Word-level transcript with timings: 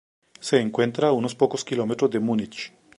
Se 0.39 0.59
encuentra 0.59 1.09
a 1.09 1.11
unos 1.11 1.35
pocos 1.35 1.63
kilómetros 1.63 2.09
de 2.09 2.19
Múnich. 2.19 2.73